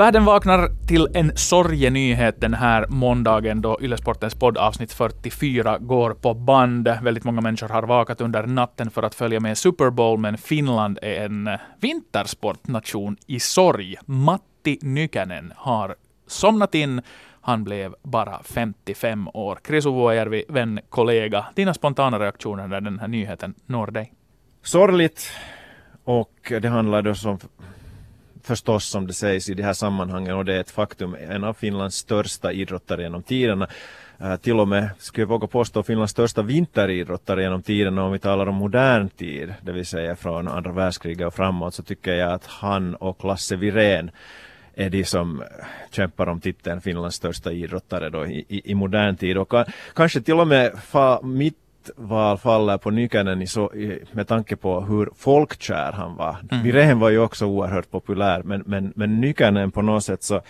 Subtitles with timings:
[0.00, 6.88] Världen vaknar till en sorgenyhet den här måndagen då Yllesportens poddavsnitt 44 går på band.
[7.02, 10.98] Väldigt många människor har vakat under natten för att följa med Super Bowl, men Finland
[11.02, 13.96] är en vintersportnation i sorg.
[14.06, 15.94] Matti Nykänen har
[16.26, 17.02] somnat in.
[17.40, 19.58] Han blev bara 55 år.
[19.62, 21.46] Krisu Vuojärvi, vän, kollega.
[21.54, 24.12] Dina spontana reaktioner när den här nyheten når dig?
[24.62, 25.30] Sorgligt
[26.04, 27.38] och det handlar då som
[28.50, 31.54] förstås som det sägs i de här sammanhangen och det är ett faktum, en av
[31.54, 33.68] Finlands största idrottare genom tiderna.
[34.20, 38.18] Äh, till och med, skulle jag våga påstå, Finlands största vinteridrottare genom tiderna om vi
[38.18, 42.32] talar om modern tid, det vill säga från andra världskriget och framåt, så tycker jag
[42.32, 44.10] att han och Lasse Virén
[44.74, 45.42] är de som
[45.90, 49.54] kämpar om titeln Finlands största idrottare då i, i, i modern tid och
[49.94, 53.72] kanske till och med fa, mitt val faller på Nykänen så,
[54.12, 56.36] med tanke på hur folkkär han var.
[56.50, 56.64] Mm.
[56.64, 60.42] Virén var ju också oerhört populär men, men, men Nykänen på något sätt så uh,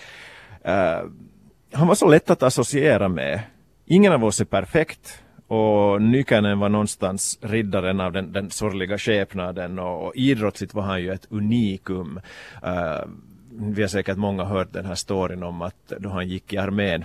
[1.72, 3.40] han var så lätt att associera med.
[3.86, 9.78] Ingen av oss är perfekt och Nykänen var någonstans riddaren av den, den sorgliga skepnaden
[9.78, 12.20] och, och idrottsligt var han ju ett unikum.
[12.64, 13.08] Uh,
[13.52, 17.04] vi har säkert många hört den här storyn om att då han gick i armén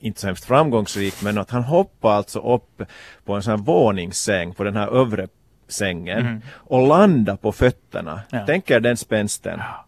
[0.00, 2.82] inte så hemskt framgångsrikt men att han hoppade alltså upp
[3.24, 5.28] på en sån här våningssäng på den här övre
[5.68, 6.40] sängen mm.
[6.52, 8.20] och landa på fötterna.
[8.30, 8.44] Ja.
[8.46, 9.58] Tänk er den spänsten.
[9.58, 9.86] Ja.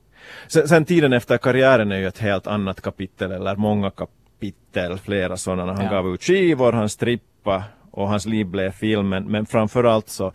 [0.48, 5.36] Sen, sen, tiden efter karriären är ju ett helt annat kapitel eller många kapitel, flera
[5.36, 5.74] sådana.
[5.74, 5.90] Han ja.
[5.90, 10.32] gav ut skivor, han strippa och hans liv blev filmen men framförallt så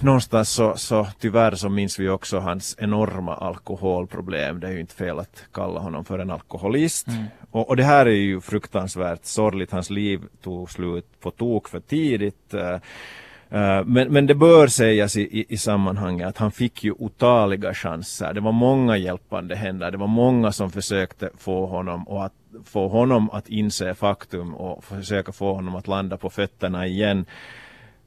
[0.00, 4.60] någonstans så, så tyvärr så minns vi också hans enorma alkoholproblem.
[4.60, 7.08] Det är ju inte fel att kalla honom för en alkoholist.
[7.08, 7.24] Mm.
[7.50, 9.70] Och, och, det här är ju fruktansvärt sorgligt.
[9.70, 12.54] Hans liv tog slut på tok för tidigt.
[12.54, 17.74] Uh, men, men det bör sägas i, i, i, sammanhanget att han fick ju otaliga
[17.74, 18.32] chanser.
[18.32, 19.90] Det var många hjälpande händer.
[19.90, 22.32] Det var många som försökte få honom och att
[22.64, 27.26] få honom att inse faktum och försöka få honom att landa på fötterna igen.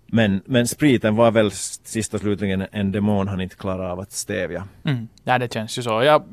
[0.06, 4.12] Men, men spriten var väl sist och slutligen en demon han inte klarade av att
[4.12, 4.68] stävja.
[4.86, 5.08] Mm.
[5.24, 6.04] Ja, det känns ju så.
[6.04, 6.24] Jag,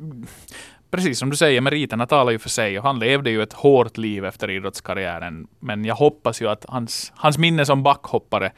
[0.91, 3.97] precis som du säger, meriterna talar ju för sig och han levde ju ett hårt
[3.97, 5.47] liv efter idrottskarriären.
[5.61, 8.53] Men jag hoppas ju att hans, hans minne som backhoppare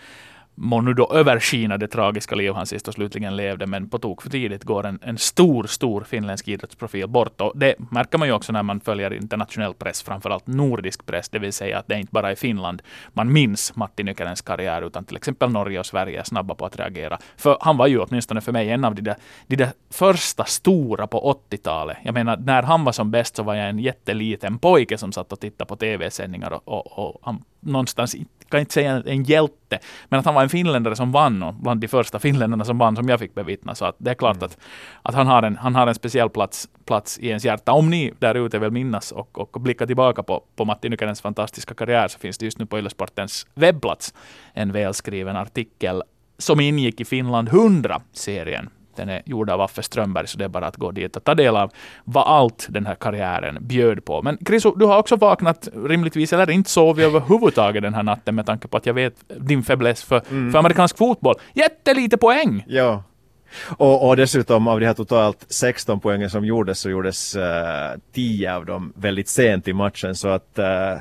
[0.54, 4.22] må nu då överskina det tragiska liv han sist och slutligen levde, men på tok
[4.22, 7.40] för tidigt går en, en stor, stor finländsk idrottsprofil bort.
[7.40, 11.38] Och det märker man ju också när man följer internationell press, framförallt nordisk press, det
[11.38, 15.16] vill säga att det inte bara är Finland man minns Matti Nykänens karriär, utan till
[15.16, 17.18] exempel Norge och Sverige är snabba på att reagera.
[17.36, 21.06] För han var ju åtminstone för mig en av de där, de där första stora
[21.06, 21.96] på 80-talet.
[22.04, 25.32] Jag menar, när han var som bäst så var jag en jätteliten pojke som satt
[25.32, 28.16] och tittade på tv-sändningar och, och, och han någonstans,
[28.52, 29.78] kan inte säga en hjälte,
[30.08, 32.96] men att han var en finländare som vann och bland de första finländarna som vann
[32.96, 33.74] som jag fick bevittna.
[33.74, 34.44] Så att det är klart mm.
[34.44, 34.58] att,
[35.02, 37.72] att han, har en, han har en speciell plats, plats i ens hjärta.
[37.72, 41.74] Om ni där ute vill minnas och, och blicka tillbaka på, på Matti Nykänens fantastiska
[41.74, 44.14] karriär så finns det just nu på Yllesportens webbplats
[44.52, 46.02] en välskriven artikel
[46.38, 50.66] som ingick i Finland 100-serien den är gjord av Affe Strömberg, så det är bara
[50.66, 51.70] att gå dit och ta del av
[52.04, 54.22] vad allt den här karriären bjöd på.
[54.22, 58.46] Men Chris, du har också vaknat rimligtvis, eller inte sovit överhuvudtaget den här natten med
[58.46, 60.52] tanke på att jag vet din fäbless för, mm.
[60.52, 61.34] för amerikansk fotboll.
[61.54, 62.64] Jättelite poäng!
[62.68, 63.02] Ja.
[63.68, 67.98] Och, och, dessutom av de här totalt 16 poängen som gjordes så gjordes uh, eh,
[68.14, 71.00] 10 av dem väldigt sent i matchen så att uh,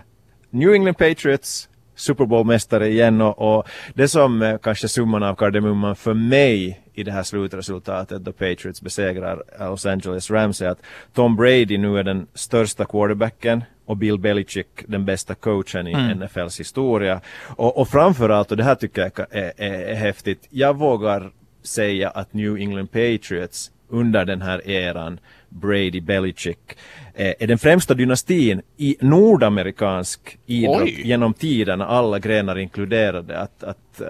[0.49, 5.95] New England Patriots Super Bowl-mästare igen och, och, det som uh, kanske summan av kardemumman
[5.95, 10.81] för mig i det här slutresultatet då Patriots besegrar Los Angeles Rams är att
[11.13, 16.19] Tom Brady nu är den största quarterbacken och Bill Belichick den bästa coachen i mm.
[16.19, 17.21] NFLs historia.
[17.47, 21.31] Och, och framförallt, och det här tycker jag är, är, är häftigt, jag vågar
[21.63, 25.19] säga att New England Patriots under den här eran
[25.49, 26.77] Brady Belichick
[27.13, 31.01] eh, är den främsta dynastin i nordamerikansk idrott Oj.
[31.07, 33.39] genom tiderna, alla grenar inkluderade.
[33.39, 34.07] Att, att, uh,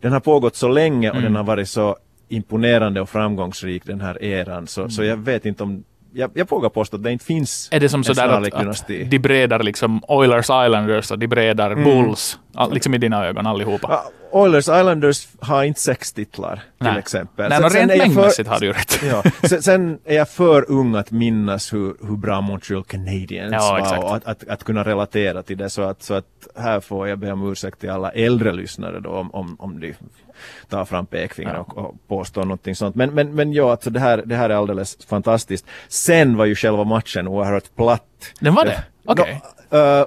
[0.00, 1.24] den har pågått så länge och mm.
[1.24, 1.96] den har varit så
[2.32, 4.66] imponerande och framgångsrik den här eran.
[4.66, 4.90] Så, mm.
[4.90, 5.84] så jag vet inte om
[6.14, 9.18] jag, jag vågar påstå att det inte finns Är det som sådär att, att de
[9.18, 11.84] bredar liksom Oilers Islanders och de bredar mm.
[11.84, 12.38] Bulls,
[12.72, 13.88] liksom i dina ögon allihopa?
[13.90, 16.98] Ja, Oilers Islanders har inte sex titlar till Nej.
[16.98, 17.48] exempel.
[17.48, 19.02] Nej, sen, sen rent mängdmässigt har du ju rätt.
[19.02, 23.78] ja, sen, sen, är jag för ung att minnas hur, hur bra Montreal Canadiens ja,
[23.80, 25.70] var och att, att, att, kunna relatera till det.
[25.70, 26.26] Så att, så att
[26.56, 29.94] här får jag be om ursäkt till alla äldre lyssnare då om, om, om de
[30.68, 32.94] tar fram pekfingret och, och påstår någonting sånt.
[32.94, 35.66] Men, men, men ja, alltså det här, det här är alldeles fantastiskt.
[35.88, 38.06] Sen var ju själva matchen oerhört platt.
[38.40, 38.82] Den var det?
[39.04, 39.42] Okej.
[39.70, 39.80] Okay.
[39.80, 40.06] Uh,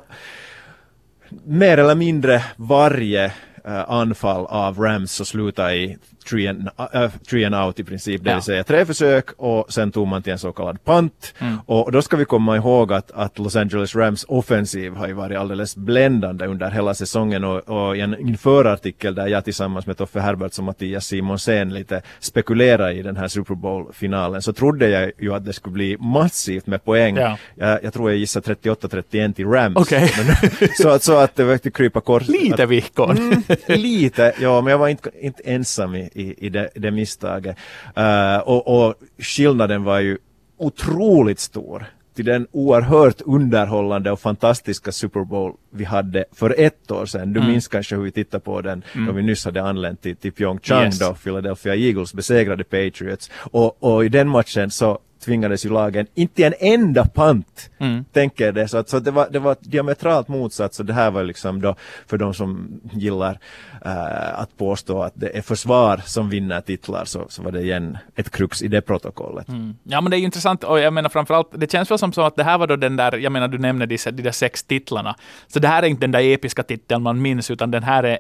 [1.43, 3.25] mer eller mindre varje
[3.67, 5.97] uh, anfall av Rams så slutade i
[6.29, 9.91] three and, uh, three and out i princip, det vill säga tre försök och sen
[9.91, 11.33] tog man till en så kallad punt.
[11.39, 11.57] Mm.
[11.65, 15.37] Och då ska vi komma ihåg att, att Los Angeles Rams offensiv har ju varit
[15.37, 20.19] alldeles bländande under hela säsongen och, och i en införartikel där jag tillsammans med Toffe
[20.19, 25.33] Herberts och Mattias Simonsen lite spekulerade i den här Super Bowl-finalen så trodde jag ju
[25.33, 27.17] att det skulle bli massivt med poäng.
[27.17, 27.37] Ja.
[27.55, 29.75] Jag, jag tror jag gissade 38-31 till Rams.
[29.75, 30.11] Okej.
[30.27, 32.27] Men, så, att, så att det verkligen krypa kors.
[32.27, 33.11] Lite villkor.
[33.11, 37.57] Mm, lite, ja, men jag var inte, inte ensam i, i, i, det, det misstaget.
[37.97, 40.17] Uh, och, och skillnaden var ju
[40.57, 41.85] otroligt stor
[42.15, 47.33] till den oerhört underhållande och fantastiska Super Bowl vi hade för ett år sedan.
[47.33, 47.51] Du Mm.
[47.51, 50.83] minns kanske hur vi tittade på den då vi nyss hade anlänt till, till Pyeongchang
[50.85, 50.99] Yes.
[50.99, 53.31] då Philadelphia Eagles besegrade Patriots.
[53.37, 58.05] Och, och i den matchen så tvingades ju lagen inte en enda pant Mm.
[58.13, 58.67] tänker det.
[58.67, 60.73] Så, att, så det, var, det var diametralt motsatt.
[60.73, 61.75] Så det här var liksom då
[62.07, 63.39] för de som gillar
[63.85, 67.97] eh, att påstå att det är försvar som vinner titlar så, så var det igen
[68.15, 69.47] ett krux i det protokollet.
[69.47, 69.75] Mm.
[69.83, 72.21] Ja, men det är ju intressant och jag menar framförallt, det känns väl som så
[72.21, 74.63] att det här var då den där, jag menar du nämnde de, de där sex
[74.63, 75.15] titlarna.
[75.47, 78.19] Så det här är inte den där episka titeln man minns, utan den här är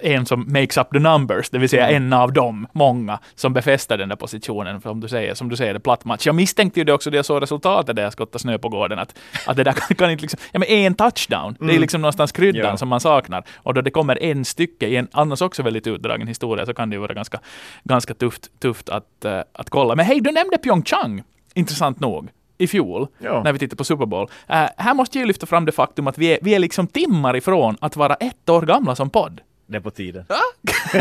[0.00, 3.52] eh, en som makes up the numbers, det vill säga en av dem, många, som
[3.52, 6.26] befäster den där positionen, som du säger, som du säger, det är platt match.
[6.26, 8.98] Jag misstänkte ju det också, det jag såg resultatet där jag skottade snö på gården,
[8.98, 12.00] att, att det där kan, kan inte liksom, ja men en touchdown, det är liksom
[12.02, 12.76] någonstans kryddan Ja.
[12.76, 13.44] som man saknar.
[13.56, 16.90] Och då det kommer en stycke i en annars också väldigt utdragen historia så kan
[16.90, 17.40] det ju vara ganska,
[17.84, 19.94] ganska tufft, tufft att, eh, att kolla.
[19.96, 21.22] Men hej, du nämnde Pyeongchang,
[21.54, 22.28] intressant nog,
[22.58, 23.42] i fjol, Ja.
[23.42, 24.28] när vi tittade på Super Bowl.
[24.48, 26.86] Eh, här måste jag ju lyfta fram det faktum att vi är, vi är liksom
[26.86, 29.40] timmar ifrån att vara ett år gamla som podd.
[29.72, 30.24] Det är på tiden.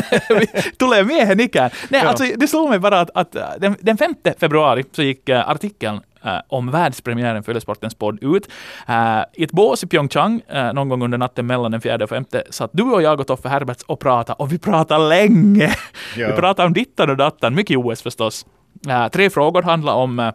[0.77, 1.71] Tulee miehen ikään.
[1.89, 5.29] Nej, alltså, det slog mig bara att, att äh, den, den 5 februari så gick
[5.29, 8.47] äh, artikeln äh, om världspremiären för Ylesportens podd ut.
[8.87, 12.09] Äh, I ett bås i Pyeongchang, äh, någon gång under natten mellan den 4 och
[12.09, 15.75] 5, satt du och jag och Toffe Herberts och pratade, och vi pratade länge.
[16.17, 16.27] Ja.
[16.27, 18.45] Vi pratade om dittan och dattan, mycket OS förstås.
[19.11, 20.31] Tre frågor handlade om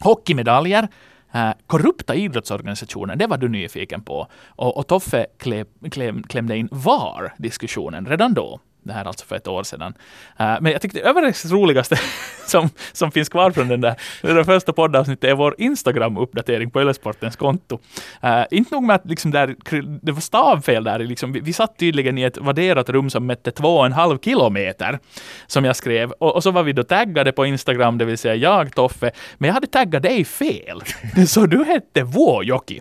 [0.00, 0.88] hockeymedaljer,
[1.32, 4.26] Eh, korrupta idrottsorganisationer, det var du nyfiken på.
[4.46, 8.60] Och, och Toffe klä, kläm, klämde in VAR-diskussionen redan då.
[8.88, 9.94] Det här är alltså för ett år sedan.
[10.40, 11.96] Uh, men jag tyckte det överraskande roligaste
[12.46, 16.80] som, som finns kvar från den där, det där första poddavsnittet är vår Instagram-uppdatering på
[16.80, 17.78] Ylesportens konto.
[18.24, 19.56] Uh, inte nog med att liksom där,
[20.02, 23.50] det var stavfel där, liksom, vi, vi satt tydligen i ett vadderat rum som mätte
[23.50, 24.98] två och en halv kilometer,
[25.46, 26.10] som jag skrev.
[26.10, 29.48] Och, och så var vi då taggade på Instagram, det vill säga jag, Toffe, men
[29.48, 30.82] jag hade taggat dig fel.
[31.28, 32.80] Så du hette Vuojoki.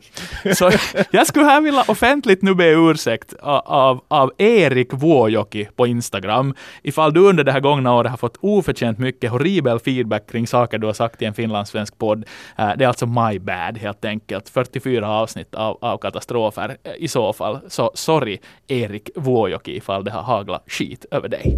[0.55, 0.71] Så
[1.11, 5.96] jag skulle här vilja offentligt nu be ursäkt av, av, av Erik Vuojoki på Instagram,
[5.97, 6.53] Instagram.
[6.83, 10.77] ifall du under det här gångna året har fått oförtjänt mycket horribel feedback kring saker
[10.77, 12.25] du har sagt i en finlandssvensk podd.
[12.57, 14.49] Eh, det är alltså my bad helt enkelt.
[14.49, 17.59] 44 avsnitt av, av katastrofer eh, i så fall.
[17.67, 21.57] Så sorry Erik Vuojoki ifall det har haglat skit över dig.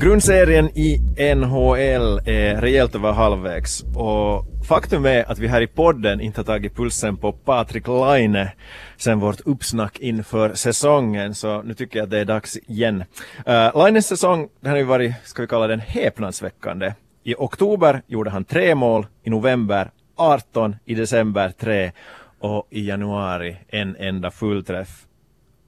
[0.00, 1.00] Grundserien i
[1.34, 6.44] NHL är rejält över halvvägs och faktum är att vi här i podden inte har
[6.44, 8.48] tagit pulsen på Patrik Laine
[8.96, 13.04] sen vårt uppsnack inför säsongen så nu tycker jag att det är dags igen.
[13.48, 16.92] Uh, Laines säsong den har ju varit, ska vi kalla den häpnadsväckande.
[17.22, 21.92] I oktober gjorde han tre mål, i november 18, i december 3
[22.38, 25.07] och i januari en enda fullträff.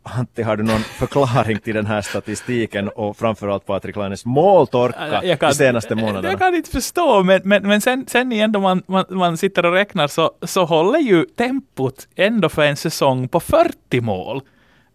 [0.03, 5.41] Antti, har du någon förklaring till den här statistiken och framförallt Patrik Laines måltorka Jag
[5.41, 6.29] kan- de senaste månaderna?
[6.31, 9.67] Jag kan inte förstå, men, men, men sen, sen igen då man, man, man sitter
[9.67, 14.43] och räknar så, så håller ju tempot ändå för en säsong på 40 mål.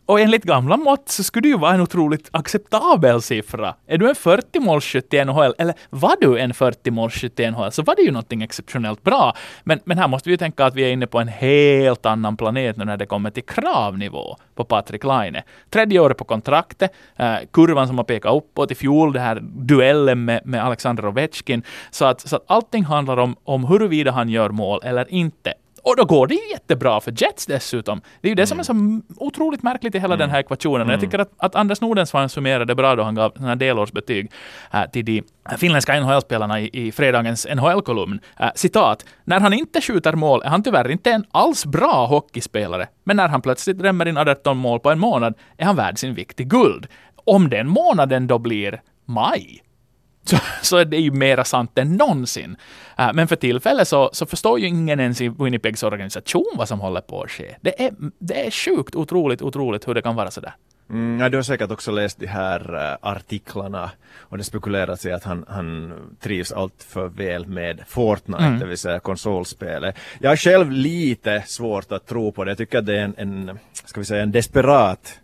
[0.06, 3.76] Och enligt gamla mått så skulle det ju vara en otroligt acceptabel siffra.
[3.88, 7.96] Är du en 40-målsskytt i NHL, eller var du en 40-målsskytt i NHL, så var
[7.96, 9.36] det ju någonting exceptionellt bra.
[9.64, 12.38] Men, men här måste vi ju tänka att vi är inne på en helt annan
[12.38, 15.42] planet nu när det kommer till kravnivå på Patrik Laine.
[15.70, 20.26] Tredje året på kontraktet, eh, kurvan som har pekat uppåt i fjol, det här duellen
[20.26, 21.64] med, med Alexander Ovechkin.
[21.92, 25.54] Så att, så att allting handlar om, om huruvida han gör mål eller inte.
[25.86, 28.02] Och då går det ju jättebra för Jets dessutom.
[28.22, 30.88] Det är ju det som är så otroligt märkligt i hela den här ekvationen.
[30.88, 34.32] Och Jag tycker att, att Anders Nordensvan summerade bra då han gav här delårsbetyg
[34.74, 35.24] äh, till de
[35.58, 38.20] finländska NHL-spelarna i, i fredagens NHL-kolumn.
[38.40, 39.06] Äh, citat.
[39.24, 42.88] När han inte skjuter mål är han tyvärr inte en alls bra hockeyspelare.
[43.04, 46.14] Men när han plötsligt drämmer in 18 mål på en månad är han värd sin
[46.14, 46.88] vikt i guld.
[47.16, 49.65] Om den månaden då blir maj,
[50.30, 52.58] så, så är det ju mera sant än någonsin.
[52.98, 56.80] Äh, men för tillfället så, så förstår ju ingen ens i Winnipegs organisation vad som
[56.80, 57.56] håller på att ske.
[57.62, 60.54] Det är, det är sjukt otroligt, otroligt hur det kan vara sådär.
[60.90, 65.12] Mm, ja, du har säkert också läst de här uh, artiklarna och det spekuleras i
[65.12, 68.60] att han, han trivs allt för väl med Fortnite, mm.
[68.60, 69.96] det vill säga konsolspelet.
[70.20, 72.52] Jag har själv lite svårt att tro på det.
[72.52, 75.20] Jag tycker att det är en, en ska vi säga, en desperat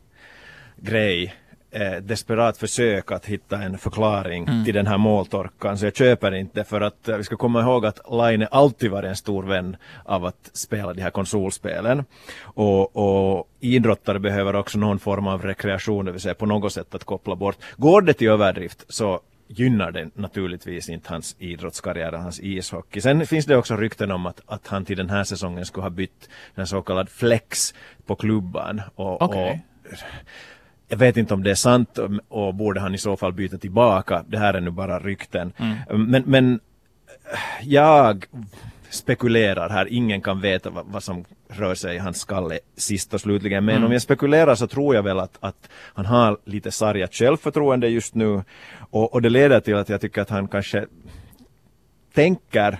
[0.78, 1.36] grej
[1.72, 4.66] eh, desperat försök att hitta en förklaring mm.
[4.66, 5.78] till den här måltorkan.
[5.78, 9.10] Så jag köper inte för att eh, vi ska komma ihåg att Line alltid varit
[9.10, 12.06] en stor vän av att spela de här konsolspelen.
[12.42, 16.96] Och, och idrottare behöver också någon form av rekreation, det vill säga på något sätt
[16.96, 17.58] att koppla bort.
[17.78, 23.02] Går det till överdrift så gynnar det naturligtvis inte hans idrottskarriär, hans ishockey.
[23.02, 25.90] Sen finns det också rykten om att, att han till den här säsongen skulle ha
[25.90, 27.74] bytt en så kallad flex
[28.06, 28.82] på klubban.
[28.96, 29.52] Och, okay.
[29.52, 29.58] och
[30.92, 34.24] jag vet inte om det är sant och, borde han i så fall byta tillbaka.
[34.28, 35.54] Det här är nu bara rykten.
[35.58, 36.06] Mm.
[36.12, 36.60] Men, men
[37.62, 38.26] jag
[38.90, 43.22] spekulerar här, ingen kan veta vad, vad, som rör sig i hans skalle sist och
[43.22, 43.66] slutligen.
[43.66, 43.86] Men mm.
[43.86, 48.16] om jag spekulerar så tror jag väl att, att han har lite sargat självförtroende just
[48.16, 48.44] nu.
[48.90, 50.86] Och, och det leder till att jag tycker att han kanske
[52.14, 52.78] tänker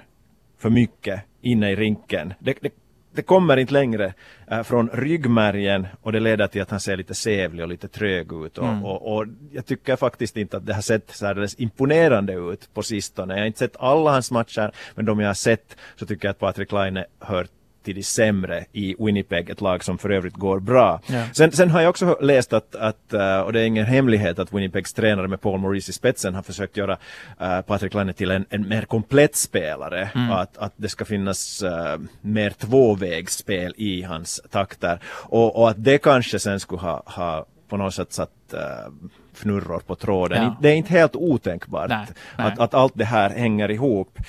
[0.58, 2.34] för mycket inne i rinken.
[2.40, 2.72] Det, det
[3.14, 4.14] det kommer inte längre
[4.48, 8.34] äh, från ryggmärgen och det leder till att han ser lite sävlig och lite trög
[8.34, 8.58] ut.
[8.58, 8.86] Och, mm.
[8.86, 13.34] och, och, jag tycker faktiskt inte att det har sett särdeles imponerande ut på sistone.
[13.34, 16.32] Jag har inte sett alla hans matcher, men de jag har sett så tycker jag
[16.32, 17.48] att Patrik Laine hör
[17.84, 21.02] till de sämre i Winnipeg, ett lag som för övrigt går bra.
[21.08, 21.26] Ja.
[21.34, 24.54] Sen, sen, har jag också läst att, att, uh, och det är ingen hemlighet, att
[24.54, 26.98] Winnipegs tränare med Paul Maurice i spetsen har försökt göra
[27.42, 30.10] uh, Patrik Laine till en, en, mer komplett spelare.
[30.16, 30.32] Mm.
[30.32, 31.70] Att, att det ska finnas uh,
[32.22, 35.00] mer tvåvägsspel i hans takter.
[35.06, 38.30] Och, och, att det kanske sen skulle ha, ha på något sätt satt
[39.34, 40.44] fnurror på tråden.
[40.44, 40.56] Ja.
[40.62, 42.06] Det är inte helt otänkbart nej,
[42.38, 42.48] nej.
[42.48, 44.20] Att, att allt det här hänger ihop.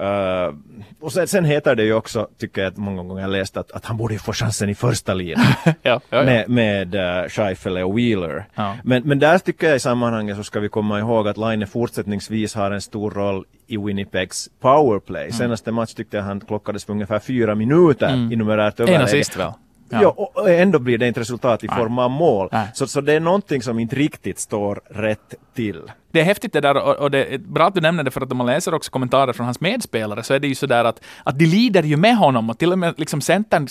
[0.00, 0.54] Uh,
[1.00, 3.72] och sen, sen, heter det ju också, tycker jag att många gånger jag läst att,
[3.72, 5.46] att han borde få chansen i första linan
[5.82, 8.44] ja, ja, med, med uh, Scheifele och Wheeler.
[8.84, 12.54] Men, men där tycker jag i sammanhanget så ska vi komma ihåg att Line fortsättningsvis
[12.54, 15.22] har en stor roll i Winnipegs powerplay.
[15.22, 15.32] Mm.
[15.32, 18.32] Senaste match tyckte jag han klockades för ungefär fyra minuter mm.
[18.32, 18.98] i numerärt överläge.
[18.98, 19.52] En assist väl?
[19.92, 20.02] Ja.
[20.02, 20.30] ja.
[20.34, 22.48] och ändå blir det inte resultat i form av mål.
[22.74, 25.82] Så, så det är någonting som inte riktigt står rätt till.
[26.10, 28.20] Det är häftigt det där och, och det är bra att du nämner det för
[28.20, 31.00] att om man läser också kommentarer från hans medspelare så är det ju sådär att,
[31.24, 33.68] att de lider ju med honom och till och med liksom Centern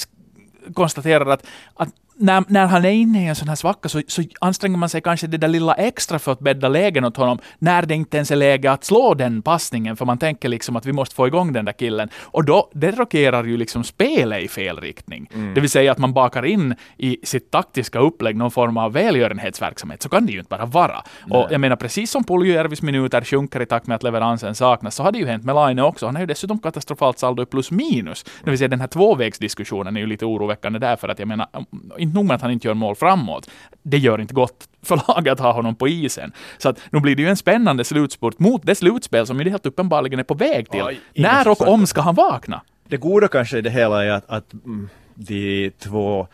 [0.73, 1.89] konstaterar att, att
[2.21, 5.01] när, när han är inne i en sån här svacka så, så anstränger man sig
[5.01, 8.31] kanske det där lilla extra för att bädda lägen åt honom, när det inte ens
[8.31, 11.53] är läge att slå den passningen, för man tänker liksom att vi måste få igång
[11.53, 12.09] den där killen.
[12.21, 15.29] Och då, det rockerar ju liksom spelet i fel riktning.
[15.33, 15.53] Mm.
[15.53, 20.01] Det vill säga att man bakar in i sitt taktiska upplägg någon form av välgörenhetsverksamhet.
[20.01, 21.03] Så kan det ju inte bara vara.
[21.25, 21.39] Nej.
[21.39, 25.03] Och jag menar, precis som Puljujärvis minuter sjunker i takt med att leveransen saknas, så
[25.03, 26.05] har det ju hänt med Laine också.
[26.05, 28.25] Han har ju dessutom katastrofalt saldo plus minus.
[28.43, 31.47] Det vill säga den här tvåvägsdiskussionen är ju lite oroväckande därför att jag menar,
[32.11, 33.49] inte nog med att han inte gör mål framåt,
[33.83, 36.31] det gör inte gott för laget att ha honom på isen.
[36.57, 39.65] Så att nu blir det ju en spännande slutspurt mot det slutspel som ju helt
[39.65, 40.81] uppenbarligen är på väg till.
[40.81, 42.61] Oj, När och om ska han vakna?
[42.87, 46.27] Det goda kanske i det hela är att, att mm, de två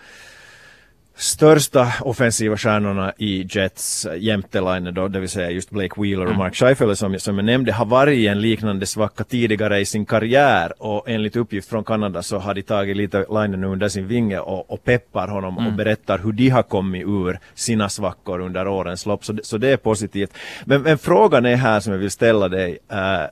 [1.18, 6.32] största offensiva stjärnorna i Jets jämte Line då, det vill säga just Blake Wheeler och
[6.32, 6.38] mm.
[6.38, 10.06] Mark Scheifele som, som jag nämnde, har varit i en liknande svacka tidigare i sin
[10.06, 14.08] karriär och enligt uppgift från Kanada så har de tagit lite Line nu under sin
[14.08, 15.68] vinge och, och peppar honom mm.
[15.68, 19.26] och berättar hur de har kommit ur sina svackor under årens lopp.
[19.26, 20.34] Så, så det är positivt.
[20.66, 22.78] Men, men frågan är här som jag vill ställa dig.
[22.92, 23.28] Uh,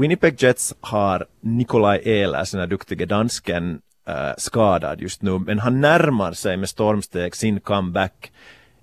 [0.00, 5.80] Winnipeg Jets har Nikolaj Ehlers, den här duktige dansken, äh, skadad just nu, men han
[5.80, 8.32] närmar sig med stormsteg sin comeback.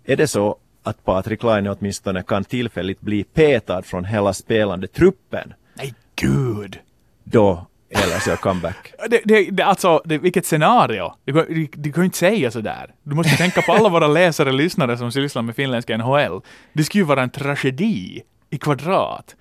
[0.05, 5.53] Är det så att Patrik Laine åtminstone kan tillfälligt bli petad från hela spelande truppen?
[5.75, 6.79] Nej, gud!
[7.23, 8.93] Då eller så comeback.
[9.09, 11.13] Det, det, det, alltså, det, vilket scenario!
[11.25, 12.93] Du, du, du kan ju inte säga sådär.
[13.03, 16.41] Du måste tänka på alla våra läsare och lyssnare som sysslar med finländska NHL.
[16.73, 19.35] Det skulle ju vara en tragedi i kvadrat.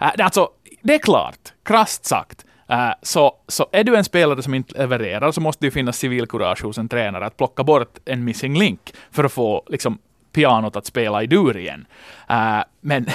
[0.00, 0.48] Äh, alltså,
[0.82, 5.32] det är klart, krasst sagt, Uh, så, så är du en spelare som inte levererar
[5.32, 8.94] så måste det ju finnas civilkurage hos en tränare att plocka bort en missing link
[9.10, 9.98] för att få liksom,
[10.32, 11.86] pianot att spela i dur igen.
[12.30, 13.12] Uh, men uh,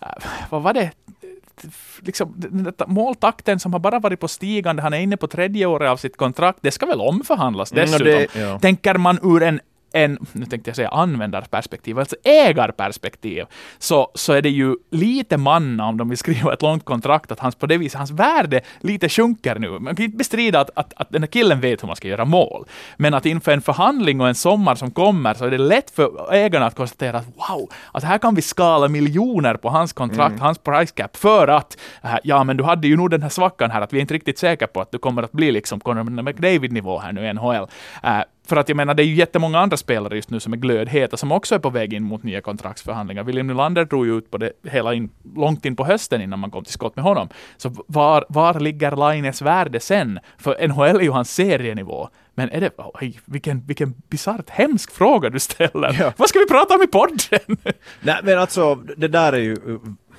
[0.50, 0.90] vad var det?
[2.00, 2.52] Liksom,
[2.86, 6.16] måltakten som har bara varit på stigande, han är inne på tredje året av sitt
[6.16, 8.06] kontrakt, det ska väl omförhandlas dessutom.
[8.06, 8.58] Mm, det, ja.
[8.58, 9.60] Tänker man ur en
[9.92, 13.44] en, nu tänkte jag säga användarperspektiv, alltså ägarperspektiv,
[13.78, 17.40] så, så är det ju lite manna om de vill skriva ett långt kontrakt, att
[17.40, 19.70] hans, på det viset, hans värde lite sjunker nu.
[19.70, 22.24] Man kan inte bestrida att, att, att den här killen vet hur man ska göra
[22.24, 22.66] mål.
[22.96, 26.34] Men att inför en förhandling och en sommar som kommer så är det lätt för
[26.34, 30.40] ägarna att konstatera att wow, att här kan vi skala miljoner på hans kontrakt, mm.
[30.40, 33.70] hans price cap, för att äh, ja, men du hade ju nog den här svackan
[33.70, 36.22] här, att vi är inte riktigt säkra på att du kommer att bli liksom Conor
[36.22, 37.66] McDavid-nivå här nu i NHL.
[38.48, 41.16] För att jag menar, det är ju jättemånga andra spelare just nu som är glödheta,
[41.16, 43.24] som också är på väg in mot nya kontraktsförhandlingar.
[43.24, 46.50] William Nylander drog ju ut på det hela in, långt in på hösten innan man
[46.50, 47.28] kom till skott med honom.
[47.56, 50.18] Så var, var ligger Laines värde sen?
[50.38, 52.08] För NHL är ju hans serienivå.
[52.34, 55.96] Men är det, oj, vilken, vilken bisarrt hemsk fråga du ställer.
[56.00, 56.12] Ja.
[56.16, 57.56] Vad ska vi prata om i podden?
[58.00, 59.56] Nej, men alltså det där är ju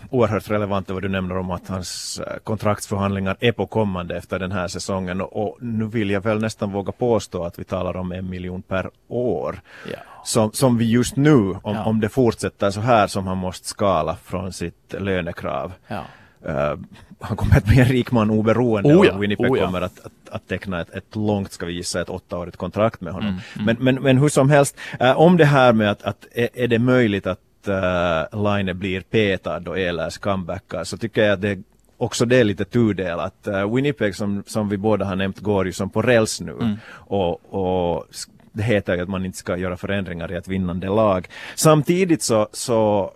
[0.10, 4.51] oerhört relevant vad du nämner om att hans uh, kontraktsförhandlingar är på kommande efter den
[4.51, 8.29] här säsongen och, nu vill jag väl nästan våga påstå att vi talar om en
[8.29, 9.62] miljon per år.
[9.91, 10.00] Ja.
[10.24, 11.84] Som, som vi just nu, om, Ja.
[11.84, 15.74] om det fortsätter så här som han måste skala från sitt lönekrav.
[15.88, 16.03] Ja.
[16.48, 16.79] Uh,
[17.20, 19.65] han kommer att bli en rik man oberoende Oh ja, och Winnipeg oh ja.
[19.65, 23.13] kommer att, att, att teckna ett, ett långt, ska vi gissa, ett åttaårigt kontrakt med
[23.13, 23.29] honom.
[23.29, 26.50] Mm, Men, men, men hur som helst, eh, om det här med att, att är,
[26.53, 31.42] är det möjligt att uh, Line blir petad och Ehlers comebackar så tycker jag att
[31.42, 31.60] det
[31.98, 33.48] också det är lite tudelat.
[33.48, 36.78] Uh, Winnipeg som, som vi båda har nämnt går ju som på räls nu Mm.
[36.92, 38.06] och, och
[38.51, 41.28] det heter ju att man inte ska göra förändringar i ett vinnande lag.
[41.56, 43.12] Samtidigt så, så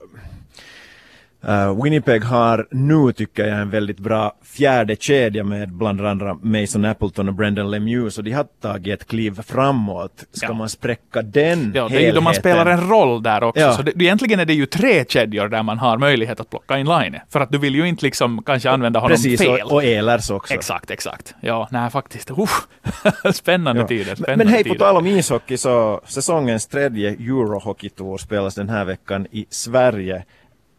[1.48, 6.86] Uh, Winnipeg har nu, tycker jag, en väldigt bra fjärde kedja med bland andra Mason
[6.86, 10.24] Appleton och Brendan Lemieux, så de har tagit ett kliv framåt.
[10.32, 10.54] Ska Ja.
[10.54, 13.62] man spräcka den Ja, det är ju då man spelar en roll där också.
[13.62, 13.74] Ja.
[13.74, 16.86] Så det, egentligen är det ju tre kedjor där man har möjlighet att plocka in
[16.86, 17.20] Line.
[17.30, 19.62] För att du vill ju inte liksom kanske använda honom Precis, fel.
[19.62, 20.54] och, och Ehlers också.
[20.54, 21.36] Exakt, exakt.
[21.42, 22.32] Ja, nej faktiskt.
[22.32, 22.68] Uff.
[23.34, 23.88] spännande Ja.
[23.88, 24.06] tider.
[24.06, 28.86] Men, Spännande men hej, på tal om ishockey så säsongens tredje Eurohockey-tour spelas den här
[28.86, 30.24] veckan i Sverige.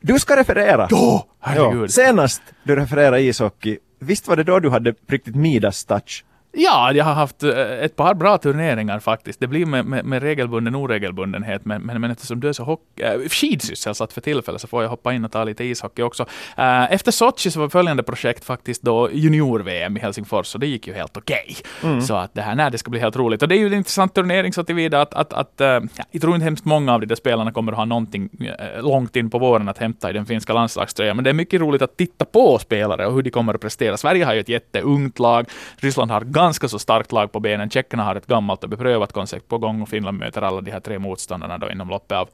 [0.06, 0.88] Du ska referera!
[0.92, 1.82] Åh, herregud.
[1.82, 6.24] Ja, senast du refererade ishockey, visst var det då du hade riktigt Midas touch?
[6.56, 9.40] Ja, jag har haft eh, ett par bra turneringar faktiskt.
[9.40, 13.02] Det blir med, med, med regelbunden oregelbundenhet, men, men, men eftersom du är så hockey,
[13.02, 16.26] äh, skidsysselsatt för tillfället så får jag hoppa in och ta lite ishockey också.
[16.56, 20.86] Eh, efter Sochi så var följande projekt faktiskt då junior-VM i Helsingfors och det gick
[20.86, 21.56] ju helt okej.
[22.02, 23.42] Så att det här, nej, det ska bli helt roligt.
[23.42, 26.22] Och det är ju en intressant turnering så tillvida att, att, att eh, ja, jag
[26.22, 29.30] tror inte hemskt många av de där spelarna kommer att ha någonting eh, långt in
[29.30, 31.16] på våren att hämta i den finska landslagströjan.
[31.16, 33.96] Men det är mycket roligt att titta på spelare och hur de kommer att prestera.
[33.96, 35.46] Sverige har ju ett jätteungt lag.
[35.76, 37.70] Ryssland har ganska så starkt lag på benen.
[37.70, 40.80] Tjeckerna har ett gammalt och beprövat koncept på gång och Finland möter alla de här
[40.80, 42.28] tre motståndarna då inom loppet av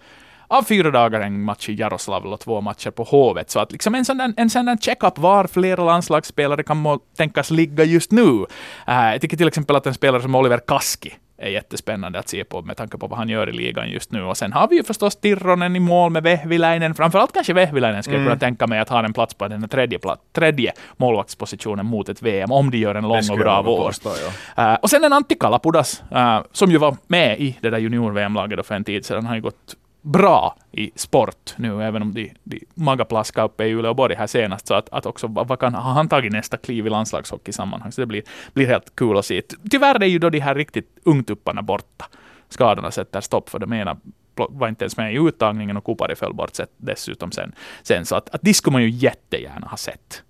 [0.50, 3.50] av fyra dagar en match i Jaroslavl och två matcher på Hovet.
[3.50, 6.98] Så att liksom en sån där, en sån där check-up var flera landslagsspelare kan må,
[7.16, 8.46] tänkas ligga just nu.
[8.86, 12.44] Eh, jag tycker till exempel att en spelare som Oliver Kaski är jättespännande att se
[12.44, 14.22] på med tanke på vad han gör i ligan just nu.
[14.22, 16.94] Och sen har vi ju förstås Tirronen i mål med Vehviläinen.
[16.94, 19.98] Framförallt kanske Vehviläinen skulle jag kunna tänka mig att ha en plats på den tredje,
[20.32, 23.86] tredje målvaktspositionen mot ett VM, om de gör en lång och bra vår.
[23.86, 24.10] påstå,
[24.56, 24.72] ja.
[24.72, 28.66] Eh, och sen en Antti Kalapudas, eh, som ju var med i det där junior-VM-laget
[28.66, 32.64] för en tid sedan, har ju gått bra i sport nu, även om de, de
[32.74, 34.66] magaplaskade uppe i Uleåborg här senast.
[34.66, 37.92] Så att, att också, vad, kan, har han tagit nästa kliv i landslagshockeysammanhang?
[37.92, 39.42] Så det blir, blir helt kul att se.
[39.70, 42.06] Tyvärr är ju då de här riktigt ungtupparna borta.
[42.48, 43.96] Skadorna sätter stopp för de ena
[44.34, 47.52] var inte ens med i uttagningen och Kupari föll bort dessutom sen.
[47.82, 50.22] sen så att, att det skulle man ju jättegärna ha sett.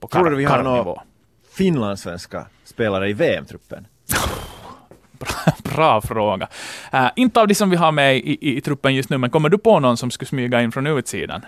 [0.00, 1.02] På Tror du vi har några
[1.56, 3.86] finlandssvenska spelare i VM-truppen?
[5.74, 6.48] Bra fråga.
[6.94, 9.30] Uh, inte av de som vi har med i, i, i truppen just nu, men
[9.30, 11.44] kommer du på någon som skulle smyga in från utsidan?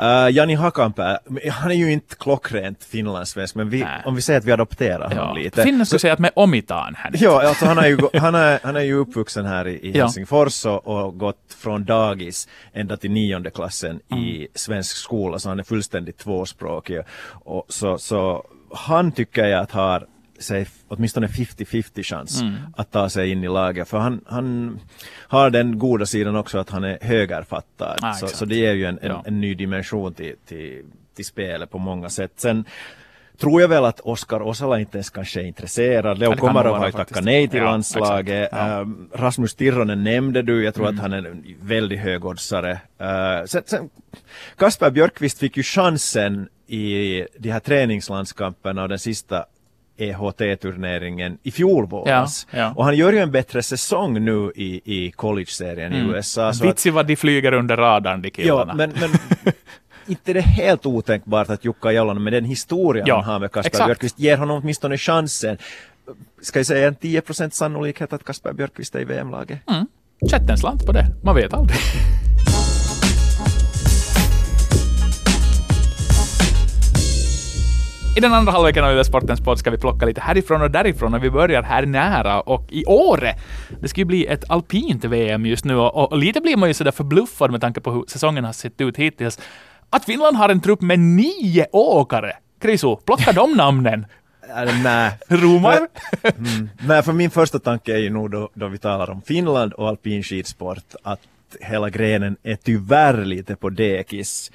[0.00, 1.18] Uh, Jani Hakanpää,
[1.52, 5.20] han är ju inte klockrent finlandssvensk, men vi, om vi säger att vi adopterar Ja.
[5.20, 5.62] honom lite.
[5.62, 7.10] Finland skulle säga att med omitaan här.
[7.14, 9.98] Ja, alltså han, är ju, han, är, han är ju uppvuxen här i, i.
[9.98, 14.24] Helsingfors och, och gått från dagis ända till nionde klassen Mm.
[14.24, 17.00] i svensk skola, så han är fullständigt tvåspråkig.
[17.44, 20.06] Och så, så han tycker jag att har
[20.38, 22.54] säg, åtminstone 50-50 chans Mm.
[22.76, 23.88] att ta sig in i laget.
[23.88, 24.78] För han, han
[25.14, 27.98] har den goda sidan också att han är högerfattad.
[28.02, 29.22] Ah, så, så det ger ju en, en, Ja.
[29.26, 30.82] en ny dimension till, till,
[31.16, 32.32] till spelet på många sätt.
[32.36, 32.64] Sen
[33.38, 36.18] tror jag väl att Oskar Osala inte ens kanske är intresserad.
[36.18, 38.48] Leo Komarov har ju tackat nej till Ja, landslaget.
[38.52, 38.58] Ja.
[38.58, 38.80] Mm.
[38.80, 42.72] Ehm, Rasmus Tirronen nämnde du, jag tror att han är en väldigt högoddsare.
[43.00, 43.90] Uh, sen, sen,
[44.56, 49.44] Kasper Björkqvist fick ju chansen i de här träningslandskamperna och den sista
[49.96, 52.46] EHT-turneringen i fjol våras.
[52.50, 52.72] Ja, ja.
[52.76, 56.52] Och han gör ju en bättre säsong nu i, i college-serien i USA.
[56.62, 58.72] Vitsi vad de flyger under radarn, de killarna.
[58.72, 59.10] Ja, men, men
[60.06, 63.52] inte det är helt otänkbart att Jukka Jalonen med den historia Ja, han har med
[63.52, 63.86] Kasper.
[63.86, 65.58] Björkqvist ger honom åtminstone chansen.
[66.42, 69.58] Ska jag säga en 10% sannolikhet att Kasper Björkqvist är i VM-laget?
[69.70, 69.86] Mm.
[70.30, 71.78] Sätt en slant på det, man vet aldrig.
[78.16, 81.24] I den andra halvleken av Sportens podd ska vi plocka lite härifrån och därifrån och
[81.24, 83.34] vi börjar här nära och i Åre.
[83.80, 86.74] Det ska ju bli ett alpint VM just nu och, och lite blir man ju
[86.74, 89.38] sådär förbluffad med tanke på hur säsongen har sett ut hittills.
[89.90, 92.32] Att Finland har en trupp med nio åkare.
[92.60, 94.06] Krisu, plocka de namnen.
[94.82, 95.18] Nej.
[95.28, 95.88] Romar?
[96.22, 96.68] Mm.
[96.86, 99.88] Nej, för min första tanke är ju nog då, då vi talar om Finland och
[99.88, 101.20] alpin skidsport att
[101.60, 104.52] hela grenen är tyvärr lite på dekis.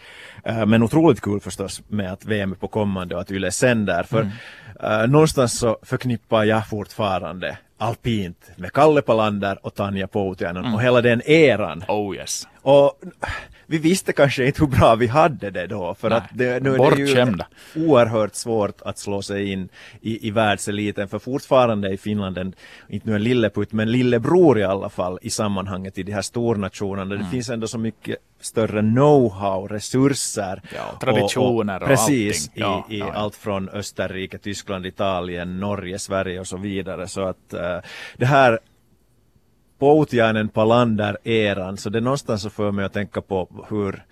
[0.49, 4.04] Uh, men otroligt kul förstås med att VM är på kommande och att Yle sänder.
[4.04, 5.01] För mm.
[5.01, 10.75] uh, någonstans så förknippar jag fortfarande alpint med Kalle Palander och Tanja Poutiainen mm.
[10.75, 11.84] och hela den eran.
[11.88, 12.47] Oh yes.
[12.62, 12.93] Och
[13.71, 16.75] vi visste kanske inte hur bra vi hade det då för Nej, att det, nu
[16.75, 17.38] är det ju
[17.88, 19.69] oerhört svårt att slå sig in
[20.01, 22.53] i, i världseliten för fortfarande är Finland en,
[22.88, 27.15] inte nu en lilleputt men lillebror i alla fall i sammanhanget i de här stornationerna.
[27.15, 27.17] Mm.
[27.17, 30.62] Det finns ändå så mycket större know-how, resurser.
[30.75, 32.63] Ja, traditioner och, och, Precis, allting.
[32.63, 33.12] Ja, i, i ja.
[33.13, 37.07] allt från Österrike, Tyskland, Italien, Norge, Sverige och så vidare.
[37.07, 37.60] Så att uh,
[38.17, 38.60] det här
[39.82, 44.04] Poutiainen Palander-eran, så det någonstans så får mig att tänka på hur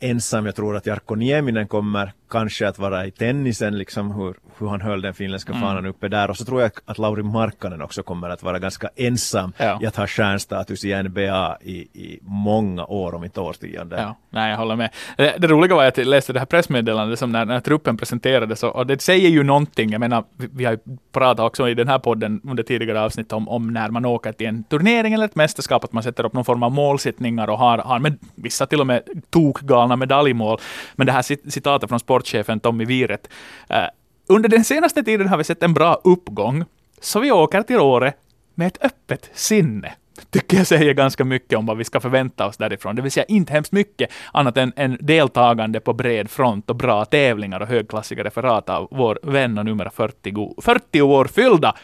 [0.00, 4.68] ensam jag tror att Jarkko Nieminen kommer kanske att vara i tennisen, liksom hur, hur
[4.68, 5.62] han höll den finländska mm.
[5.62, 6.30] fanan uppe där.
[6.30, 9.78] Och så tror jag att Lauri Markkanen också kommer att vara ganska ensam ja.
[9.82, 13.98] i att ha stjärnstatus i NBA i, i många år, om inte årtionden.
[14.00, 14.90] Ja, nej, jag håller med.
[15.16, 18.62] Det, det, roliga var att jag läste det här pressmeddelandet som när, när truppen presenterades
[18.62, 19.90] och, och, det säger ju någonting.
[19.90, 20.78] Jag menar, vi, vi har ju
[21.12, 24.46] pratat också i den här podden under tidigare avsnitt om, om när man åker till
[24.46, 27.78] en turnering eller ett mästerskap, att man sätter upp någon form av målsättningar och har,
[27.78, 30.58] har med, vissa till och med tokgalna medaljmål.
[30.94, 33.28] Men det här citatet från sport sportchefen Tommy Viret.
[33.70, 33.88] Uh, eh,
[34.28, 36.64] under den senaste tiden har vi sett en bra uppgång,
[37.00, 38.12] så vi åker till Åre
[38.54, 39.94] med ett öppet sinne
[40.30, 42.96] tycker jag säger ganska mycket om vad vi ska förvänta oss därifrån.
[42.96, 47.04] Det vill säga inte hemskt mycket annat än, än deltagande på bred front och bra
[47.04, 51.74] tävlingar och högklassiga referat av vår vän och numera 40, 40 år fyllda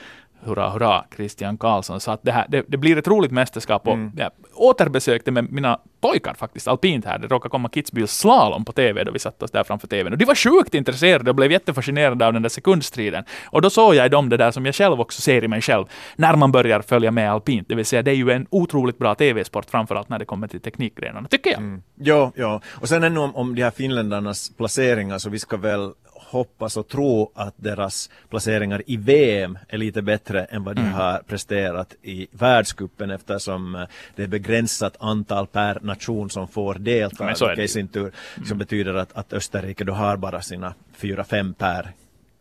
[0.42, 2.00] hurra, hurra, Christian Karlsson.
[2.00, 3.86] Så att det, här, det, det blir ett roligt mästerskap.
[3.86, 4.12] Och mm.
[4.16, 7.18] jag återbesökte med mina pojkar faktiskt alpint här.
[7.18, 10.12] Det råkade komma Kitzbühels slalom på TV då vi satt oss där framför TVn.
[10.12, 13.24] Och de var sjukt intresserade och blev jättefascinerade av den där sekundstriden.
[13.44, 15.60] Och då såg jag i dem det där som jag själv också ser i mig
[15.60, 15.84] själv
[16.16, 17.68] när man börjar följa med alpint.
[17.68, 20.60] Det vill säga det är ju en otroligt bra TV-sport framförallt när det kommer till
[20.60, 21.60] teknikgrenarna, tycker jag.
[21.60, 21.82] Mm.
[21.94, 22.60] Ja, ja.
[22.80, 25.92] Och sen ännu om, om de här finländarnas placeringar så vi ska väl
[26.30, 30.92] hoppas och tro att deras placeringar i VM är lite bättre än vad de mm.
[30.92, 33.84] har presterat i världskuppen eftersom eh,
[34.16, 37.26] det är begränsat antal per nation som får delta.
[37.26, 38.12] Vilket i sin tur
[38.46, 38.58] mm.
[38.58, 41.92] betyder att, att Österrike då har bara sina fyra, fem per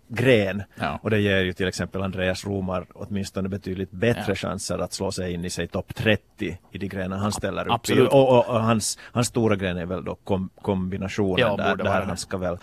[0.09, 0.63] gren.
[0.75, 0.99] Ja.
[1.03, 4.35] Och det ger ju till exempel Andreas Romar åtminstone betydligt bättre ja.
[4.35, 7.73] chanser att slå sig in i sig topp 30 i de grenar han ställer upp
[7.73, 8.03] Absolut.
[8.03, 8.15] i.
[8.15, 12.01] Och, och, och, hans, hans stora gren är väl då kom, kombinationen ja, där, där
[12.01, 12.57] han ska väl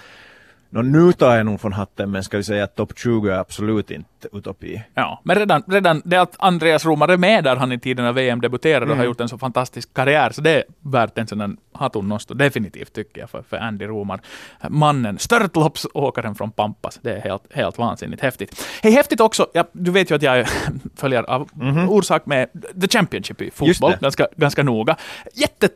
[0.71, 3.39] Nå, nu tar jag nog från hatten, men ska vi säga att topp 20 är
[3.39, 4.83] absolut inte utopi.
[4.95, 8.13] Ja, men redan, redan det att Andreas Romar är med där han i tiden när
[8.13, 8.91] VM debuterade mm.
[8.91, 12.93] och har gjort en så fantastisk karriär, så det är värt en sån hatunnosto, definitivt
[12.93, 14.21] tycker jag, för, för Andy Romar.
[14.69, 16.99] Mannen, störtloppsåkaren från Pampas.
[17.03, 18.67] Det är helt, helt vansinnigt häftigt.
[18.83, 20.47] Hej, häftigt också, ja, du vet ju att jag
[20.97, 21.89] följer av mm -hmm.
[21.89, 22.49] orsak med
[22.81, 24.97] The Championship i fotboll ganska, ganska noga.
[25.35, 25.69] Jätte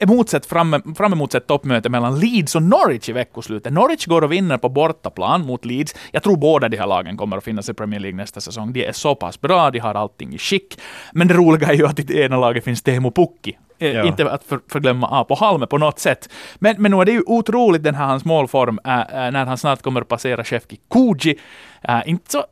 [0.00, 3.72] emotsett fram, fram emot ett toppmöte mellan Leeds och Norwich i veckoslutet.
[3.72, 5.94] Norwich går och vinner på bortaplan mot Leeds.
[6.12, 8.72] Jag tror båda de här lagen kommer att finnas i Premier League nästa säsong.
[8.72, 10.80] De är så pass bra, de har allting i skick.
[11.12, 14.06] Men det roliga är ju att i det ena laget finns Teemu Pukki Eh, ja.
[14.06, 16.28] Inte att för, förglömma Apo Halme på något sätt.
[16.58, 19.82] Men, men nu är det ju otroligt den här hans målform äh, när han snart
[19.82, 21.38] kommer att passera Shefki Kuji.
[21.88, 22.44] Äh, inte så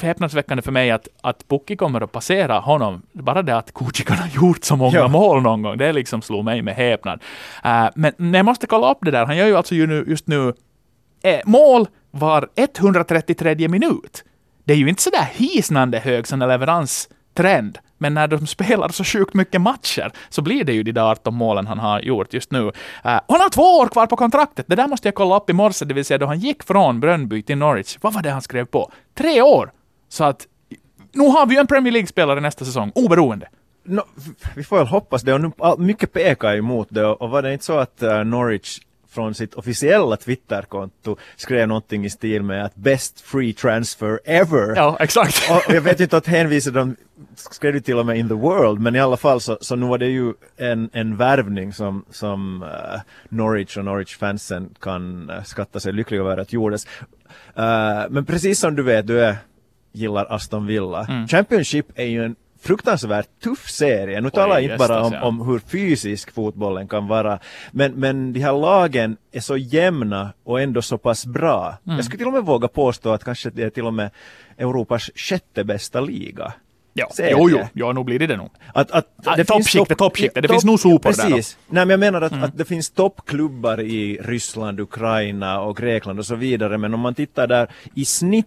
[0.00, 3.02] häpnadsväckande för mig att, att Pukki kommer att passera honom.
[3.12, 5.08] Bara det att Kuji kan ha gjort så många ja.
[5.08, 7.22] mål någon gång, det liksom slog mig med häpnad.
[7.64, 9.26] Äh, men, men jag måste kolla upp det där.
[9.26, 10.52] Han gör ju alltså nu, just nu
[11.44, 14.24] mål var 133 minut.
[14.64, 16.42] Det är ju inte sådär hisnande hög sån
[17.34, 17.78] trend.
[17.98, 21.34] men när de spelar så sjukt mycket matcher så blir det ju de där 18
[21.34, 22.62] målen han har gjort just nu.
[22.62, 24.66] Uh, han har två år kvar på kontraktet.
[24.68, 27.00] Det där måste jag kolla upp i morse, det vill säga då han gick från
[27.00, 27.98] Brönnby till Norwich.
[28.00, 28.92] Vad var det han skrev på?
[29.14, 29.72] Tre år!
[30.08, 30.46] Så att
[31.12, 33.48] nu har vi ju en Premier League-spelare nästa säsong, oberoende.
[33.84, 34.02] No,
[34.56, 35.34] vi får väl hoppas det.
[35.34, 37.06] Och nu, mycket pekar emot det.
[37.06, 38.80] Och var det inte så att uh, Norwich
[39.12, 44.76] från sitt officiella Twitterkonto skrev någonting i stil med att best free transfer ever.
[44.76, 45.50] Ja, exakt.
[45.68, 46.96] och jag vet inte att hänvisade de
[47.34, 49.86] skrev det till och med in the world, men i alla fall så, så nu
[49.86, 55.80] var det ju en, en värvning som, som uh, Norwich och Norwich-fansen kan uh, skatta
[55.80, 56.86] sig lyckliga över att gjordes.
[57.58, 59.36] Uh, men precis som du vet, du är,
[59.92, 61.06] gillar Aston Villa.
[61.06, 61.28] Mm.
[61.28, 64.20] Championship är ju en fruktansvärt tuff serie.
[64.20, 67.38] Nu talar jag inte bara om, om, hur fysisk fotbollen kan vara,
[67.70, 71.78] men, men de här lagen är så jämna och ändå så pass bra.
[71.86, 71.96] Mm.
[71.96, 74.10] Jag skulle till och med våga påstå att kanske det är till och med
[74.58, 76.52] Europas sjätte bästa liga.
[76.94, 77.30] Ja, serie.
[77.38, 78.50] jo, jo, jo, nu blir det det nog.
[78.74, 80.42] Att, att Ah, finns toppskiktet, topp- toppskiktet.
[80.42, 81.22] Det topp- finns nog sopor där då.
[81.22, 81.32] Mm.
[81.36, 81.56] Precis.
[81.68, 86.26] Nej, men jag menar att, att det finns toppklubbar i Ryssland, Ukraina och Grekland och
[86.26, 86.78] så vidare.
[86.78, 88.46] Men om man tittar där i snitt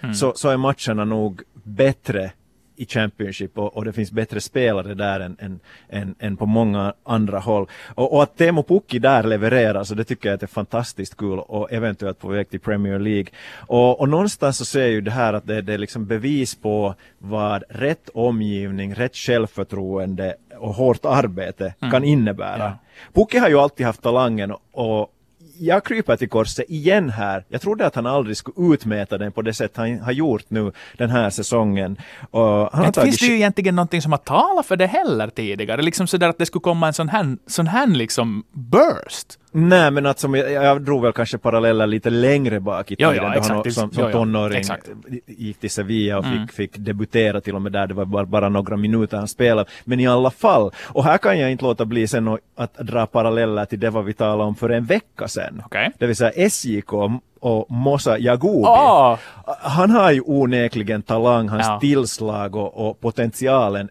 [0.00, 0.14] Mm.
[0.14, 2.30] så, så är matcherna nog bättre
[2.76, 6.94] i Championship och, och det finns bättre spelare där än, än, än, än på många
[7.04, 7.66] andra håll.
[7.94, 11.16] Och, och att Teemu Pukki där levererar så det tycker jag att det är fantastiskt
[11.16, 13.26] kul och eventuellt på väg till Premier League.
[13.66, 16.94] Och, och någonstans så ser ju det här att det, det är liksom bevis på
[17.18, 22.58] vad rätt omgivning, rätt självförtroende och hårt arbete kan innebära.
[22.58, 22.78] Ja.
[23.12, 25.12] Pukki har ju alltid haft talangen och
[25.58, 27.44] jag kryper till korset igen här.
[27.48, 30.72] Jag trodde att han aldrig skulle utmäta den på det sätt han har gjort nu
[30.98, 31.96] den här säsongen.
[32.30, 34.86] Och han har Inte finns tagit det ju egentligen någonting som har talat för det
[34.86, 35.82] heller tidigare.
[35.82, 39.38] Liksom sådär att det skulle komma en sån här, sån här liksom burst.
[39.58, 43.10] Nej men att som jag, jag drog väl kanske paralleller lite längre bak i Ja,
[43.10, 43.54] tiden ja, då exakt.
[43.54, 44.88] han som, som Ja, ja, tonåring exakt.
[45.26, 46.46] gick till Sevilla och Mm.
[46.48, 49.70] fick, fick debutera till och med där, det var bara, bara några minuter han spelade.
[49.84, 53.64] Men i alla fall, och här kan jag inte låta bli sen att, dra paralleller
[53.64, 55.62] till det vad vi talade om för en vecka sedan.
[55.66, 55.90] Okej.
[55.98, 56.92] Det vill säga SJK
[57.40, 58.64] och Mosa Jagubi.
[58.66, 59.18] Ah,
[59.60, 61.80] Han har ju onekligen talang, hans Ja.
[61.80, 63.88] tillslag och, och potentialen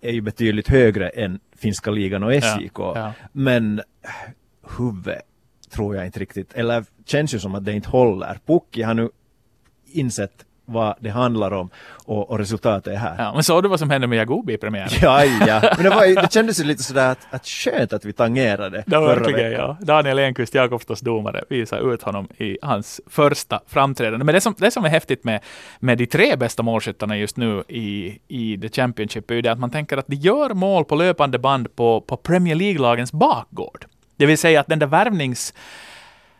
[0.00, 2.78] är ju betydligt högre än finska ligan och SJK.
[2.78, 3.12] ja.
[3.32, 3.84] Men äh,
[4.78, 5.22] huvudet
[5.70, 8.38] tror jag inte riktigt, eller känns ju som att det inte håller.
[8.46, 9.10] Pukki har nu
[9.84, 11.70] insett vad det handlar om
[12.04, 13.14] och, och resultatet är här.
[13.18, 14.88] ja, men såg du vad som hände med Jagobi i premiären?
[15.02, 15.60] Ja, ja.
[15.76, 18.98] Men det, var, det kändes ju lite sådär att, att skönt att vi tangerade Det
[18.98, 19.76] var verkligen, ja.
[19.80, 24.24] Daniel Enqvist, Jakobstads domare, visar ut honom i hans första framträdande.
[24.24, 25.40] Men det som, det som är häftigt med,
[25.78, 29.58] med de tre bästa målskyttarna just nu i, i The Championship är ju det att
[29.58, 33.86] man tänker att de gör mål på löpande band på, på Premier League-lagens bakgård.
[34.16, 35.54] Det vill säga att den där värvnings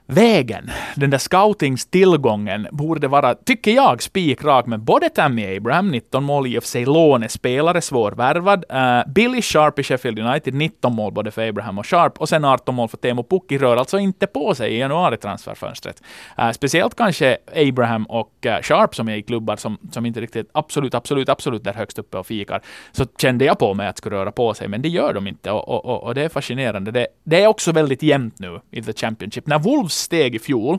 [0.07, 6.47] vägen, den där scoutingstillgången borde vara, tycker jag, spikrak med både Tammy Abraham, 19 mål
[6.47, 11.31] i och för sig lånespelare, svårvärvad, uh, Billy Sharp i Sheffield United, 19 mål både
[11.31, 14.55] för Abraham och Sharp, och sen 18 mål för Teemu Pukki, rör alltså inte på
[14.55, 16.03] sig i januari-transferfönstret.
[16.39, 20.51] Uh, speciellt kanske Abraham och uh, Sharp som är i klubbar som, som inte riktigt
[20.53, 22.61] absolut, absolut, absolut där högst uppe och fikar,
[22.93, 25.51] så kände jag på mig att skulle röra på sig, men det gör de inte
[25.51, 26.91] och, och, och, och det är fascinerande.
[26.91, 29.47] Det, det är också väldigt jämnt nu i The Championship.
[29.47, 30.79] När Wolves steg i fjol,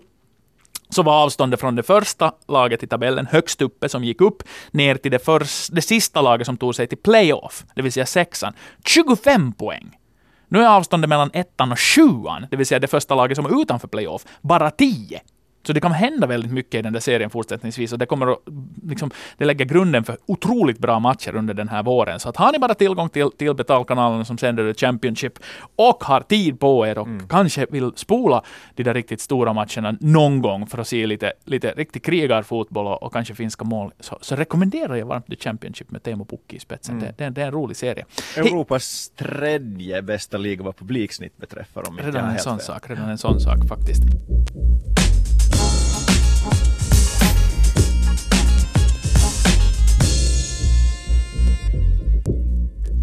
[0.89, 4.95] så var avståndet från det första laget i tabellen högst uppe som gick upp ner
[4.95, 8.53] till det, förs- det sista laget som tog sig till playoff, det vill säga sexan,
[8.85, 9.97] 25 poäng.
[10.47, 13.61] Nu är avståndet mellan ettan och sjuan, det vill säga det första laget som är
[13.61, 15.21] utanför playoff, bara 10.
[15.67, 18.39] Så det kan hända väldigt mycket i den där serien fortsättningsvis och det kommer att,
[18.83, 22.19] liksom, det lägger grunden för otroligt bra matcher under den här våren.
[22.19, 25.33] Så att har ni bara tillgång till, till betalkanalerna som sänder The Championship
[25.75, 28.43] och har tid på er och kanske vill spola
[28.75, 33.03] de där riktigt stora matcherna någon gång för att se lite, lite riktig krigarfotboll och,
[33.03, 36.59] och kanske finska mål, så, så rekommenderar jag varmt The Championship med Teemu Pukki i
[36.59, 36.99] spetsen.
[36.99, 38.05] Det, det, det är en rolig serie.
[38.37, 42.65] Europas tredje bästa liga vad publiksnitt beträffar om inte Redan en sån fel.
[42.65, 44.03] sak, redan en sån sak faktiskt.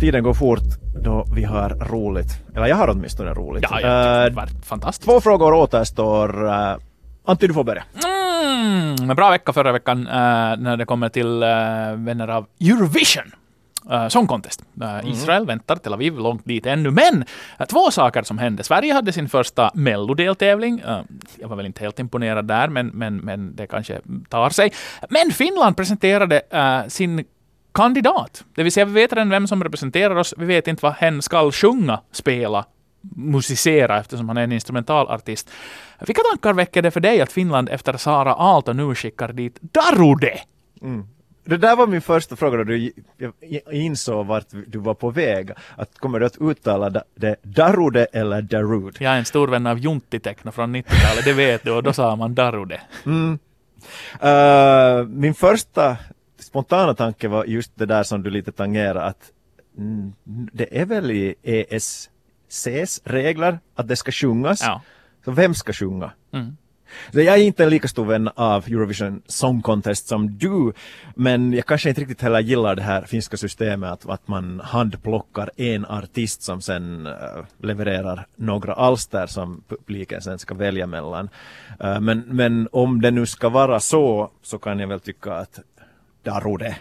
[0.04, 0.58] Tiden går fort
[1.04, 2.28] då vi har roligt.
[2.56, 3.64] Eller jag har åtminstone roligt.
[3.70, 5.04] Ja, ja, det Eh, var fantastiskt.
[5.04, 6.44] två frågor återstår.
[6.44, 6.76] Uh,
[7.24, 7.84] Antti, du får börja.
[8.04, 10.12] Mm, bra vecka förra veckan eh,
[10.58, 11.48] när det kommer till eh,
[11.96, 13.32] vänner av Eurovision.
[13.92, 14.62] Uh, Song Contest.
[14.82, 16.90] Eh, Israel väntar, Tel Aviv långt dit ännu.
[16.90, 17.24] Men
[17.58, 18.62] eh, två saker som hände.
[18.62, 20.80] Sverige hade sin första Mello-deltävling.
[20.80, 21.00] Eh,
[21.40, 24.72] jag var väl inte helt imponerad där, men, men, men det kanske tar sig.
[25.10, 27.24] Men Finland presenterade eh, sin
[27.74, 28.44] kandidat.
[28.54, 30.34] Det vill säga, vi vet redan vem som representerar oss.
[30.38, 32.64] Vi vet inte vad hen ska sjunga, spela,
[33.16, 35.50] musicera eftersom han är en instrumentalartist.
[36.06, 40.40] Vilka tankar väcker det för dig att Finland efter Sara Aalto nu skickar dit Darude?
[41.46, 42.92] Det där var min första fråga då du
[43.72, 45.50] insåg vart du var på väg.
[45.76, 48.96] Att kommer du att uttala det Darude eller Darud?
[49.00, 52.16] Jag är en stor vän av Juntti-techno från 90-talet, det vet du, och då sa
[52.16, 52.80] man Darude.
[54.24, 55.96] Uh, min första
[56.54, 59.32] spontana tanke var just det där som du lite tangerade att
[59.78, 60.12] mm,
[60.52, 64.62] det är väl i ESCs regler att det ska sjungas.
[64.62, 64.80] Ja.
[65.24, 66.12] Så vem ska sjunga?
[66.32, 66.56] Mm.
[67.12, 70.72] Så jag är inte en lika stor vän av Eurovision Song Contest som du,
[71.14, 75.50] men jag kanske inte riktigt heller gillar det här finska systemet att, att man handplockar
[75.56, 77.12] en artist som sen eh,
[77.62, 81.28] levererar några alster som publiken sen ska välja mellan.
[81.80, 85.60] Eh, men, men om det nu ska vara så, så kan jag väl tycka att
[86.24, 86.76] Darude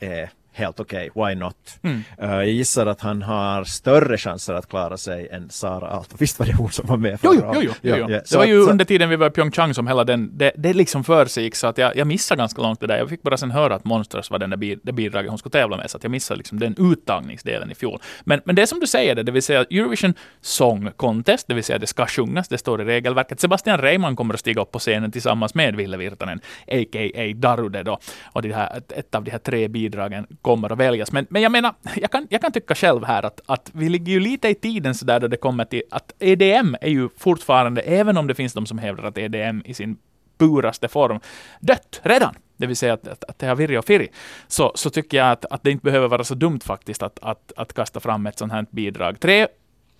[0.00, 1.56] eh, helt okej, why not?
[1.82, 2.02] Mm.
[2.18, 6.16] Eh, jag gissar att han har större chanser att klara sig än Sara Aalto.
[6.18, 8.06] Visst var det hon som var med Jo, jo, jo, jo, jo, Ja, ja.
[8.30, 10.72] Det var ju så- under tiden vi var i Pyeongchang som hela den, det, det
[10.72, 12.98] liksom försiggick så att jag, jag missade ganska långt det där.
[12.98, 15.76] Jag fick bara sen höra att Monsters var den där det bidraget hon skulle tävla
[15.76, 17.98] med, så att jag missade liksom den uttagningsdelen i fjol.
[18.24, 21.54] Men, men det är som du säger, det, det vill säga Eurovision Song Contest, det
[21.54, 23.40] vill säga det ska sjungas, det står i regelverket.
[23.40, 27.32] Sebastian Reimann kommer att stiga upp på scenen tillsammans med Ville Virtanen, a.k.a.
[27.36, 27.98] Darude då.
[28.32, 31.12] Och det här, ett av de här tre bidragen kommer att väljas.
[31.12, 34.12] Men, men jag menar, jag kan, jag kan tycka själv här att, att vi ligger
[34.12, 37.80] ju lite i tiden så där då det kommer till att EDM är ju fortfarande,
[37.80, 39.96] även om det finns de som hävdar att EDM i sin
[40.38, 41.20] puraste form
[41.60, 42.34] dött redan.
[42.56, 44.08] Det vill säga att, att, att det har virri och firri.
[44.48, 47.52] Så, så tycker jag att, att det inte behöver vara så dumt faktiskt att, att,
[47.56, 49.20] att kasta fram ett sånt här bidrag.
[49.20, 49.46] Tre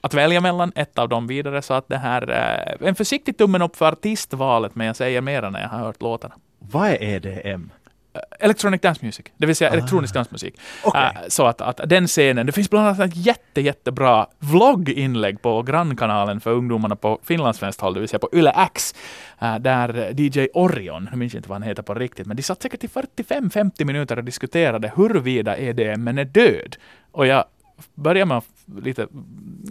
[0.01, 1.63] att välja mellan, ett av dem vidare.
[1.63, 5.51] Så att det här, eh, en försiktig tummen upp för artistvalet, men jag säger mera
[5.51, 6.35] när jag har hört låtarna.
[6.59, 7.71] Vad är EDM?
[8.39, 10.55] Electronic Dance Music, det vill säga elektronisk dansmusik.
[10.85, 11.03] Okej.
[11.03, 15.63] Eh, så att, att den scenen, det finns bland annat ett jätte, jättebra vlogginlägg på
[15.63, 18.95] grannkanalen för ungdomarna på finlandssvenskt håll, det vill säga på Yle X,
[19.41, 22.63] eh, där DJ Orion, jag minns inte vad han heter på riktigt, men de satt
[22.63, 26.77] säkert i 45-50 minuter och diskuterade huruvida EDM är död.
[27.13, 27.45] Och jag
[27.95, 28.45] började med att
[28.83, 29.07] lite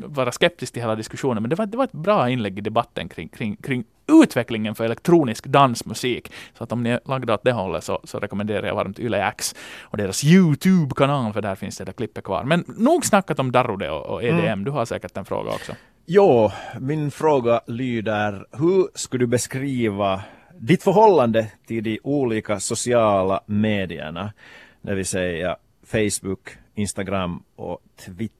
[0.05, 3.09] vara skeptisk till hela diskussionen, men det var, det var ett bra inlägg i debatten
[3.09, 6.31] kring, kring, kring utvecklingen för elektronisk dansmusik.
[6.57, 9.27] Så att om ni är lagda åt det hållet så, så rekommenderar jag varmt Yle
[9.27, 12.43] X och deras YouTube-kanal, för där finns det där klippet kvar.
[12.43, 15.73] Men nog snackat om Darude och, och EDM, du har säkert en fråga också.
[16.05, 20.21] Jo, min fråga lyder, hur skulle du beskriva
[20.59, 24.33] ditt förhållande till de olika sociala medierna?
[24.81, 28.38] Det vill säga Facebook, Instagram och Twitter.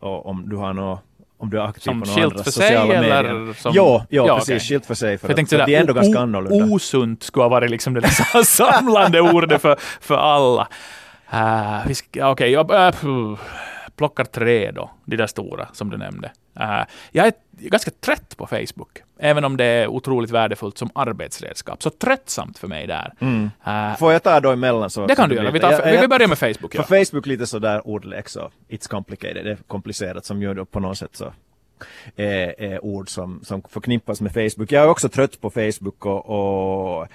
[0.00, 1.00] Och om du har något
[1.38, 3.52] om du är aktiv Som på några andra för sig, sociala eller medier.
[3.54, 4.60] som- Jo, jo Ja, precis, okej.
[4.60, 5.18] skilt för sig.
[5.18, 6.74] För, För jag att, tänkte att det är ändå ganska annorlunda.
[6.74, 10.68] osunt skulle ha varit liksom det där samlande ordet för, för alla.
[11.34, 11.92] Uh,
[12.30, 13.38] Okej, jag äh, puh,
[13.96, 16.32] plockar tre då, de där stora som du nämnde.
[16.60, 21.82] Uh, jag är ganska trött på Facebook, även om det är otroligt värdefullt som arbetsredskap.
[21.82, 23.12] Så tröttsamt för mig där.
[23.20, 23.50] Mm.
[23.66, 24.90] Uh, Får jag ta då emellan?
[24.90, 25.50] Så, det kan du göra.
[25.50, 26.74] Vi, tar, jag- vi, börjar med Facebook.
[26.74, 26.82] Ja.
[26.82, 30.80] För Facebook lite sådär ordlek så, it's complicated, det är komplicerat som gör det på
[30.80, 31.32] något sätt så
[32.16, 34.72] är, är ord som, som förknippas med Facebook.
[34.72, 37.08] Jag är också trött på Facebook och, och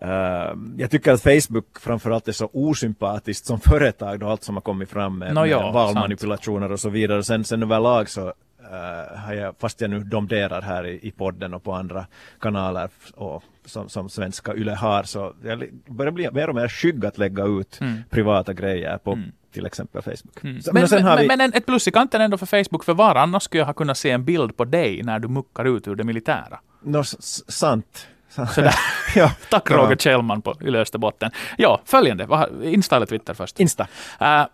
[0.00, 4.60] eh, jag tycker att Facebook framförallt är så osympatiskt som företag då allt som har
[4.62, 7.22] kommit fram med, Nå med ja, valmanipulationer och så vidare.
[7.24, 11.54] Sen, sen överlag så eh, har jag, fast jag nu domderar här i, i podden
[11.54, 12.06] och på andra
[12.40, 17.06] kanaler och som, som svenska YLE har så jag börjar bli mer och mer skygg
[17.06, 18.02] att lägga ut Mm.
[18.10, 19.32] privata grejer på Mm.
[19.52, 20.42] till exempel Facebook.
[20.44, 20.60] Mm.
[20.72, 23.42] Men, men, vi, men en, ett plus i kanten ändå för Facebook, för var annars
[23.42, 26.04] skulle jag ha kunnat se en bild på dig när du muckar ut ur det
[26.04, 26.60] militära?
[26.82, 28.06] Nå, s- sant.
[28.30, 28.74] Sådär.
[29.14, 29.32] ja.
[29.50, 29.70] Tack.
[29.70, 31.30] Roger Kjellman på Yle Österbotten.
[31.58, 32.48] Ja, följande.
[32.62, 33.60] Insta eller Twitter först?
[33.60, 33.86] Insta.
[34.20, 34.44] Eh,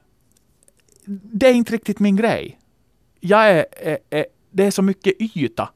[1.07, 2.59] det är inte riktigt min grej.
[3.21, 5.69] Jag är, är, är, det är så mycket yta.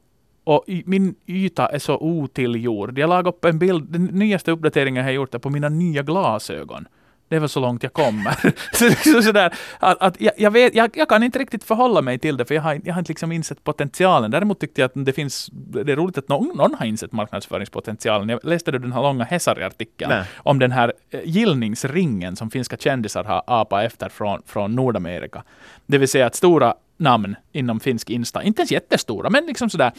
[0.43, 2.99] Och min yta är så otillgjord.
[2.99, 6.03] Jag lagade upp en bild, den nyaste uppdateringen jag har gjort är på mina nya
[6.03, 6.87] glasögon.
[7.31, 8.35] Det är väl så långt jag kommer.
[9.13, 12.37] så sådär, att, att jag, jag, vet, jag, jag kan inte riktigt förhålla mig till
[12.37, 14.31] det, för jag har, jag har inte liksom insett potentialen.
[14.31, 18.29] Däremot tyckte jag att det finns, det är roligt att någon, någon har insett marknadsföringspotentialen.
[18.29, 23.43] Jag läste den här långa Hesari-artikeln om den här eh, gillningsringen som finska kändisar har
[23.47, 25.43] apat efter från, från Nordamerika.
[25.85, 29.91] Det vill säga att stora namn inom finsk Insta, inte ens jättestora, men liksom sådär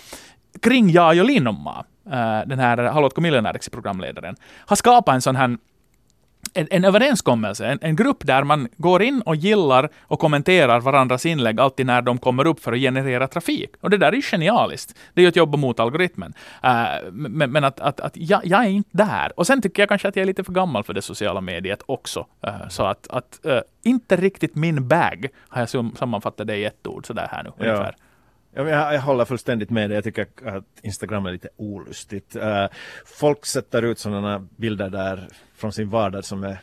[0.62, 5.56] kring Jaajo Linnonmaa, eh, den här Hallåt miljonäriksi programledaren, har skapat en sån här
[6.54, 11.26] en, en överenskommelse, en, en grupp där man går in och gillar och kommenterar varandras
[11.26, 13.70] inlägg alltid när de kommer upp för att generera trafik.
[13.80, 14.98] Och det där är ju genialiskt.
[15.14, 16.34] Det är ju att jobba mot algoritmen.
[16.62, 19.32] Eh, men men att, att, att jag, jag är inte där.
[19.36, 21.82] Och sen tycker jag kanske att jag är lite för gammal för det sociala mediet
[21.86, 22.26] också.
[22.42, 26.86] Eh, så att, att eh, inte riktigt min bag, har jag sammanfattat det i ett
[26.86, 27.50] ord sådär här nu.
[27.56, 27.64] Ja.
[27.64, 27.96] Ungefär.
[28.54, 29.94] Ja, men jag, jag håller fullständigt med dig.
[29.94, 32.36] Jag tycker att Instagram är lite olustigt.
[33.04, 35.28] Folk sätter ut sådana bilder där
[35.62, 36.60] från sin vardag som är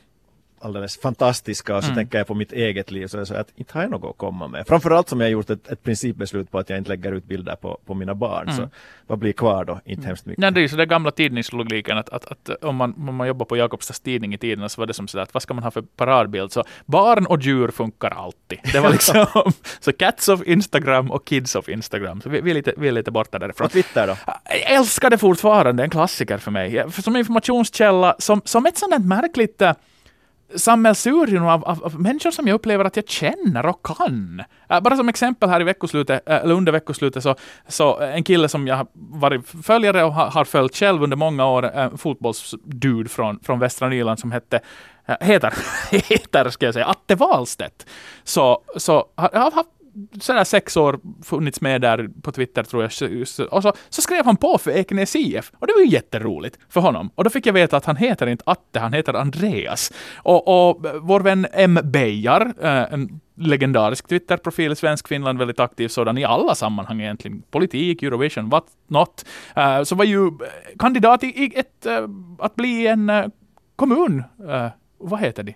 [0.61, 1.95] alldeles fantastiska och så Mm.
[1.95, 4.09] tänker jag på mitt eget liv så är det så att inte har jag något
[4.11, 4.67] att komma med.
[4.67, 7.55] Framförallt som jag har gjort ett, ett principbeslut på att jag inte lägger ut bilder
[7.55, 8.43] på, på mina barn.
[8.43, 8.55] Mm.
[8.55, 8.69] Så
[9.07, 9.79] vad blir kvar då?
[9.85, 10.41] Inte hemskt mycket.
[10.41, 13.27] Nej, det är ju så där gamla tidningslogiken att, att, att om, man, om man
[13.27, 15.63] jobbar på Jakobstads tidning i tiden så var det som sådär att vad ska man
[15.63, 16.51] ha för paradbild?
[16.51, 18.59] Så barn och djur funkar alltid.
[18.73, 19.25] Det var liksom
[19.79, 22.21] så cats of Instagram och kids of Instagram.
[22.21, 23.65] Så vi, vi, är, lite, vi är lite borta därifrån.
[23.65, 24.15] Och Twitter då?
[24.45, 26.83] Jag älskar det fortfarande, en klassiker för mig.
[26.91, 29.61] Som informationskälla, som, som ett sånt där märkligt
[30.55, 34.43] sammelsurium av, av, av, människor som jag upplever att jag känner och kan.
[34.69, 37.35] Äh, bara som exempel här i veckoslutet, äh, eller under veckoslutet, så,
[37.67, 41.17] så äh, en kille som jag har varit följare och har, har följt själv under
[41.17, 44.59] många år, en fotbollsdude från, från västra Nyland som hette
[45.19, 45.53] heter,
[45.91, 47.85] heter ska jag säga, Atte Wahlstedt.
[48.23, 49.69] Så, så har, har haft
[50.21, 53.21] sådär sex år funnits med där på Twitter tror jag.
[53.51, 55.51] Och så, så skrev han på för Ekenäs IF.
[55.59, 57.09] Och det var ju jätteroligt för honom.
[57.15, 59.93] Och då fick jag veta att han heter inte Atte, han heter Andreas.
[60.15, 61.79] Och, och vår vän M.
[61.83, 67.43] Beijar, eh, en legendarisk Twitterprofil, svensk Finland, väldigt aktiv sådan i alla sammanhang egentligen.
[67.51, 69.25] Politik, Eurovision, what not.
[69.55, 70.31] Eh, så var ju eh,
[70.79, 71.85] kandidat i ett,
[72.39, 73.31] att bli en
[73.75, 74.23] kommun,
[74.97, 75.55] vad heter det?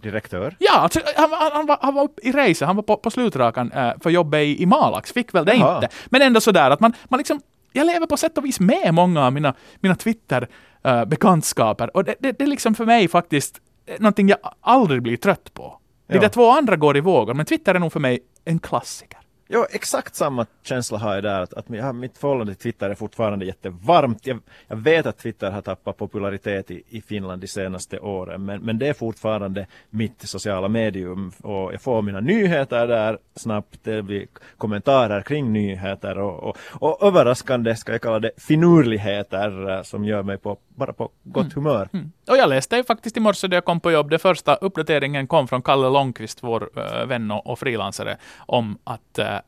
[0.00, 0.56] Direktör?
[0.58, 3.92] Ja, alltså, han, han, var, han var i race, han var på, på slutrakan äh,
[4.00, 5.74] för jobbet i, i Malax, fick väl det Jaha.
[5.74, 5.88] inte.
[6.06, 7.40] Men ändå sådär att man, man liksom,
[7.72, 11.84] jag lever på sätt och vis med många av mina, mina Twitter-bekantskaper.
[11.84, 13.60] Äh, och det, det, det är liksom för mig faktiskt
[13.98, 15.78] någonting jag aldrig blir trött på.
[16.06, 16.14] Ja.
[16.14, 19.18] De där två andra går i vågor, men Twitter är nog för mig en klassiker.
[19.48, 21.40] Ja, exakt samma känsla har jag där.
[21.40, 24.26] Att, att jag, mitt förhållande till Twitter är fortfarande jättevarmt.
[24.26, 28.44] Jag, jag vet att Twitter har tappat popularitet i, i Finland de senaste åren.
[28.44, 31.32] Men, men det är fortfarande mitt sociala medium.
[31.42, 33.78] Och jag får mina nyheter där snabbt.
[33.82, 34.26] Det blir
[34.56, 36.18] kommentarer kring nyheter.
[36.18, 40.92] Och, och, och överraskande, ska jag kalla det, finurligheter eh, som gör mig på, bara
[40.92, 41.54] på gott mm.
[41.54, 41.88] humör.
[41.92, 42.12] Mm.
[42.30, 44.10] Och jag läste ju faktiskt i morse när jag kom på jobb.
[44.10, 49.18] Den första uppdateringen kom från Kalle Långqvist, vår äh, vän och, och frilansare, om att
[49.18, 49.38] äh,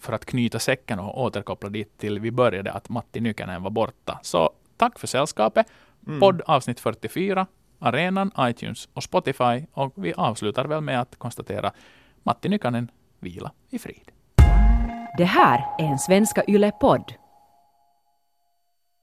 [0.00, 4.18] för att knyta säcken och återkoppla dit till vi började, att Matti Nykänen var borta.
[4.22, 5.66] Så tack för sällskapet.
[6.06, 6.20] Mm.
[6.20, 7.46] Podd avsnitt 44,
[7.78, 9.66] arenan, iTunes och Spotify.
[9.72, 11.72] Och vi avslutar väl med att konstatera
[12.22, 12.90] Matti Nykänen
[13.20, 14.10] vila i frid.
[15.18, 17.23] Det här är en Svenska Yle-podd.